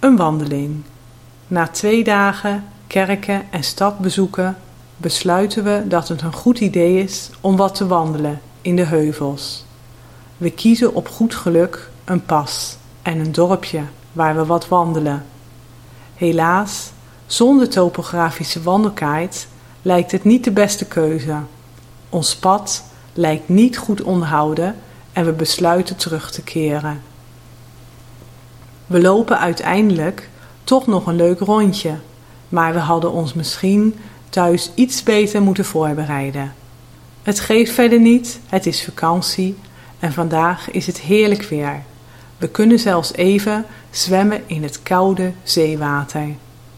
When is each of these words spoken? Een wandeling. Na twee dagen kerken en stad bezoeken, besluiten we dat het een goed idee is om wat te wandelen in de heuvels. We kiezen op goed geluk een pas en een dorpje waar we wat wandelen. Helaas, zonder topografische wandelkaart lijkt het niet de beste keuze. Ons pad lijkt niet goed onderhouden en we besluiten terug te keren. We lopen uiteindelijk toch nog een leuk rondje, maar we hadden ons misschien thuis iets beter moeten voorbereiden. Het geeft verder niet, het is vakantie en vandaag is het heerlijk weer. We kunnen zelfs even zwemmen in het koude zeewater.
Een 0.00 0.16
wandeling. 0.16 0.82
Na 1.46 1.68
twee 1.68 2.04
dagen 2.04 2.64
kerken 2.86 3.42
en 3.50 3.64
stad 3.64 3.98
bezoeken, 3.98 4.56
besluiten 4.96 5.64
we 5.64 5.82
dat 5.88 6.08
het 6.08 6.22
een 6.22 6.32
goed 6.32 6.60
idee 6.60 7.02
is 7.02 7.30
om 7.40 7.56
wat 7.56 7.74
te 7.74 7.86
wandelen 7.86 8.40
in 8.60 8.76
de 8.76 8.84
heuvels. 8.84 9.64
We 10.36 10.50
kiezen 10.50 10.94
op 10.94 11.08
goed 11.08 11.34
geluk 11.34 11.90
een 12.04 12.24
pas 12.24 12.76
en 13.02 13.18
een 13.18 13.32
dorpje 13.32 13.82
waar 14.12 14.36
we 14.36 14.46
wat 14.46 14.68
wandelen. 14.68 15.24
Helaas, 16.14 16.90
zonder 17.26 17.68
topografische 17.68 18.62
wandelkaart 18.62 19.46
lijkt 19.82 20.12
het 20.12 20.24
niet 20.24 20.44
de 20.44 20.52
beste 20.52 20.86
keuze. 20.86 21.36
Ons 22.08 22.36
pad 22.36 22.84
lijkt 23.12 23.48
niet 23.48 23.78
goed 23.78 24.02
onderhouden 24.02 24.76
en 25.12 25.24
we 25.24 25.32
besluiten 25.32 25.96
terug 25.96 26.30
te 26.30 26.42
keren. 26.42 27.09
We 28.90 29.00
lopen 29.00 29.38
uiteindelijk 29.38 30.28
toch 30.64 30.86
nog 30.86 31.06
een 31.06 31.16
leuk 31.16 31.38
rondje, 31.38 31.94
maar 32.48 32.72
we 32.72 32.78
hadden 32.78 33.12
ons 33.12 33.34
misschien 33.34 33.94
thuis 34.28 34.70
iets 34.74 35.02
beter 35.02 35.42
moeten 35.42 35.64
voorbereiden. 35.64 36.54
Het 37.22 37.40
geeft 37.40 37.72
verder 37.72 38.00
niet, 38.00 38.40
het 38.46 38.66
is 38.66 38.84
vakantie 38.84 39.56
en 39.98 40.12
vandaag 40.12 40.70
is 40.70 40.86
het 40.86 41.00
heerlijk 41.00 41.42
weer. 41.42 41.82
We 42.38 42.48
kunnen 42.48 42.78
zelfs 42.78 43.14
even 43.14 43.66
zwemmen 43.90 44.42
in 44.46 44.62
het 44.62 44.82
koude 44.82 45.32
zeewater. 45.42 46.28